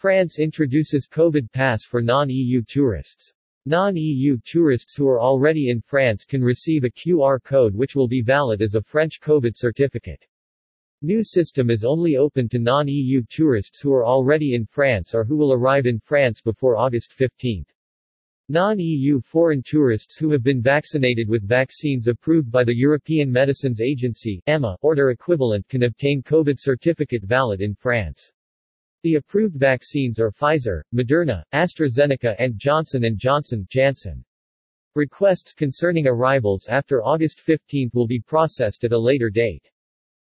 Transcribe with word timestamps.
France 0.00 0.38
introduces 0.38 1.06
COVID 1.06 1.52
pass 1.52 1.84
for 1.84 2.00
non-EU 2.00 2.62
tourists. 2.66 3.34
Non-EU 3.66 4.38
tourists 4.46 4.96
who 4.96 5.06
are 5.06 5.20
already 5.20 5.68
in 5.68 5.82
France 5.82 6.24
can 6.24 6.42
receive 6.42 6.84
a 6.84 6.90
QR 6.90 7.38
code 7.42 7.74
which 7.74 7.94
will 7.94 8.08
be 8.08 8.22
valid 8.22 8.62
as 8.62 8.74
a 8.74 8.80
French 8.80 9.20
COVID 9.20 9.52
certificate. 9.54 10.26
New 11.02 11.22
system 11.22 11.68
is 11.68 11.84
only 11.84 12.16
open 12.16 12.48
to 12.48 12.58
non-EU 12.58 13.22
tourists 13.28 13.82
who 13.82 13.92
are 13.92 14.06
already 14.06 14.54
in 14.54 14.64
France 14.64 15.14
or 15.14 15.22
who 15.22 15.36
will 15.36 15.52
arrive 15.52 15.84
in 15.84 15.98
France 15.98 16.40
before 16.40 16.78
August 16.78 17.12
15. 17.12 17.62
Non-EU 18.48 19.20
foreign 19.20 19.62
tourists 19.62 20.16
who 20.16 20.32
have 20.32 20.42
been 20.42 20.62
vaccinated 20.62 21.28
with 21.28 21.46
vaccines 21.46 22.08
approved 22.08 22.50
by 22.50 22.64
the 22.64 22.74
European 22.74 23.30
Medicines 23.30 23.82
Agency 23.82 24.42
EMA, 24.48 24.78
or 24.80 24.96
their 24.96 25.10
equivalent 25.10 25.68
can 25.68 25.82
obtain 25.82 26.22
COVID 26.22 26.54
certificate 26.56 27.24
valid 27.24 27.60
in 27.60 27.74
France. 27.74 28.32
The 29.02 29.14
approved 29.14 29.56
vaccines 29.56 30.20
are 30.20 30.30
Pfizer, 30.30 30.82
Moderna, 30.94 31.42
AstraZeneca 31.54 32.36
and 32.38 32.58
Johnson 32.58 33.02
& 33.16 33.16
Johnson 33.16 33.66
Janssen. 33.70 34.22
Requests 34.94 35.54
concerning 35.54 36.06
arrivals 36.06 36.66
after 36.68 37.02
August 37.02 37.40
15 37.40 37.92
will 37.94 38.06
be 38.06 38.20
processed 38.20 38.84
at 38.84 38.92
a 38.92 38.98
later 38.98 39.30
date. 39.30 39.70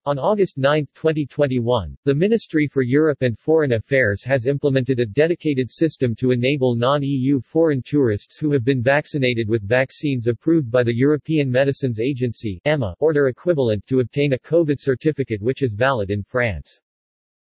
On 0.05 0.19
August 0.19 0.59
9, 0.59 0.87
2021, 0.95 1.97
the 2.05 2.15
Ministry 2.15 2.67
for 2.67 2.83
Europe 2.83 3.23
and 3.23 3.39
Foreign 3.39 3.73
Affairs 3.73 4.23
has 4.25 4.47
implemented 4.47 5.01
a 5.01 5.07
dedicated 5.07 5.71
system 5.71 6.15
to 6.17 6.31
enable 6.31 6.75
non-EU 6.75 7.41
foreign 7.41 7.81
tourists 7.81 8.37
who 8.39 8.53
have 8.53 8.65
been 8.65 8.83
vaccinated 8.83 9.49
with 9.49 9.67
vaccines 9.67 10.27
approved 10.27 10.71
by 10.71 10.83
the 10.83 10.95
European 10.95 11.51
Medicines 11.51 11.99
Agency 11.99 12.61
EMA, 12.67 12.95
or 12.99 13.15
their 13.15 13.29
equivalent 13.29 13.87
to 13.87 14.01
obtain 14.01 14.35
a 14.35 14.39
COVID 14.39 14.79
certificate 14.79 15.41
which 15.41 15.63
is 15.63 15.73
valid 15.73 16.11
in 16.11 16.23
France. 16.23 16.79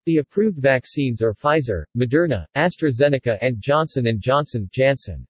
The 0.07 0.19
approved 0.19 0.59
vaccines 0.59 1.23
are 1.23 1.33
Pfizer, 1.33 1.85
Moderna, 1.97 2.45
AstraZeneca 2.57 3.39
and 3.41 3.59
Johnson 3.59 4.05
& 4.19 4.21
Johnson 4.21 4.69
Janssen. 4.71 5.27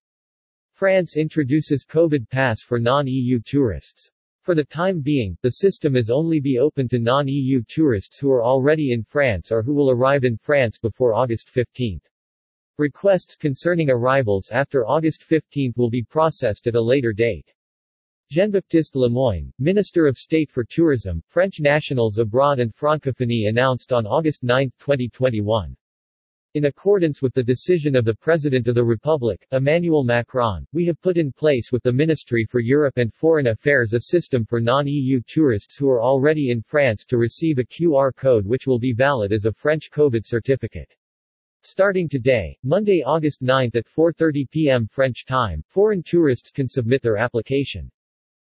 France 0.72 1.16
introduces 1.16 1.86
COVID 1.88 2.28
pass 2.28 2.60
for 2.60 2.80
non-EU 2.80 3.38
tourists. 3.44 4.10
For 4.42 4.56
the 4.56 4.64
time 4.64 5.00
being, 5.00 5.38
the 5.42 5.52
system 5.52 5.94
is 5.94 6.10
only 6.10 6.40
be 6.40 6.58
open 6.58 6.88
to 6.88 6.98
non-EU 6.98 7.62
tourists 7.68 8.18
who 8.18 8.32
are 8.32 8.42
already 8.42 8.90
in 8.90 9.04
France 9.04 9.52
or 9.52 9.62
who 9.62 9.74
will 9.74 9.90
arrive 9.90 10.24
in 10.24 10.36
France 10.36 10.80
before 10.80 11.14
August 11.14 11.50
15. 11.50 12.00
Requests 12.76 13.36
concerning 13.36 13.90
arrivals 13.90 14.50
after 14.50 14.84
August 14.84 15.22
15 15.22 15.74
will 15.76 15.88
be 15.88 16.02
processed 16.02 16.66
at 16.66 16.74
a 16.74 16.82
later 16.82 17.12
date. 17.12 17.54
Jean-Baptiste 18.34 18.96
Lemoyne, 18.96 19.52
Minister 19.60 20.08
of 20.08 20.16
State 20.16 20.50
for 20.50 20.64
Tourism, 20.64 21.22
French 21.28 21.60
nationals 21.60 22.18
abroad 22.18 22.58
and 22.58 22.74
francophonie 22.74 23.48
announced 23.48 23.92
on 23.92 24.08
August 24.08 24.42
9, 24.42 24.72
2021. 24.80 25.76
In 26.54 26.64
accordance 26.64 27.22
with 27.22 27.32
the 27.32 27.44
decision 27.44 27.94
of 27.94 28.04
the 28.04 28.16
President 28.16 28.66
of 28.66 28.74
the 28.74 28.82
Republic, 28.82 29.46
Emmanuel 29.52 30.02
Macron, 30.02 30.66
we 30.72 30.84
have 30.84 31.00
put 31.00 31.16
in 31.16 31.30
place 31.30 31.70
with 31.70 31.84
the 31.84 31.92
Ministry 31.92 32.44
for 32.44 32.58
Europe 32.58 32.94
and 32.96 33.14
Foreign 33.14 33.46
Affairs 33.46 33.92
a 33.92 34.00
system 34.00 34.44
for 34.44 34.60
non-EU 34.60 35.20
tourists 35.28 35.76
who 35.76 35.88
are 35.88 36.02
already 36.02 36.50
in 36.50 36.60
France 36.60 37.04
to 37.04 37.18
receive 37.18 37.60
a 37.60 37.64
QR 37.64 38.10
code 38.12 38.44
which 38.44 38.66
will 38.66 38.80
be 38.80 38.92
valid 38.92 39.32
as 39.32 39.44
a 39.44 39.52
French 39.52 39.92
COVID 39.92 40.22
certificate. 40.24 40.92
Starting 41.62 42.08
today, 42.08 42.58
Monday, 42.64 43.00
August 43.06 43.42
9 43.42 43.70
at 43.74 43.86
4.30 43.86 44.50
p.m. 44.50 44.88
French 44.88 45.24
time, 45.24 45.62
foreign 45.68 46.02
tourists 46.02 46.50
can 46.50 46.68
submit 46.68 47.00
their 47.00 47.16
application. 47.16 47.88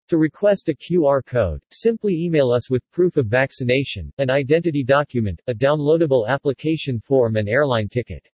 To 0.08 0.16
request 0.16 0.70
a 0.70 0.74
QR 0.74 1.22
code, 1.22 1.60
simply 1.70 2.14
email 2.14 2.50
us 2.50 2.70
with 2.70 2.90
proof 2.92 3.18
of 3.18 3.26
vaccination, 3.26 4.10
an 4.16 4.30
identity 4.30 4.82
document, 4.82 5.42
a 5.48 5.52
downloadable 5.54 6.26
application 6.26 6.98
form 6.98 7.36
and 7.36 7.46
airline 7.46 7.90
ticket. 7.90 8.26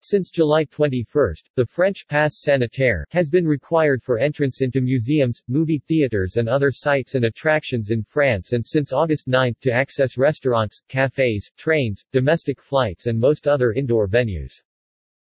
Since 0.00 0.32
July 0.32 0.64
21, 0.64 1.34
the 1.54 1.64
French 1.64 2.08
Pass 2.08 2.40
Sanitaire 2.40 3.06
has 3.10 3.30
been 3.30 3.46
required 3.46 4.02
for 4.02 4.18
entrance 4.18 4.62
into 4.62 4.80
museums, 4.80 5.40
movie 5.46 5.78
theaters 5.86 6.38
and 6.38 6.48
other 6.48 6.72
sites 6.72 7.14
and 7.14 7.26
attractions 7.26 7.90
in 7.90 8.02
France 8.02 8.52
and 8.52 8.66
since 8.66 8.92
August 8.92 9.28
9 9.28 9.54
to 9.60 9.70
access 9.70 10.18
restaurants, 10.18 10.82
cafes, 10.88 11.52
trains, 11.56 12.04
domestic 12.10 12.60
flights 12.60 13.06
and 13.06 13.16
most 13.16 13.46
other 13.46 13.72
indoor 13.72 14.08
venues. 14.08 14.60